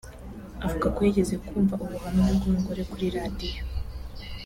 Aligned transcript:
Avuga 0.65 0.87
ko 0.95 0.99
yigeze 1.05 1.35
kumva 1.45 1.73
ubuhamya 1.85 2.29
bw’umugore 2.37 2.81
kuri 2.91 3.05
radiyo 3.17 3.63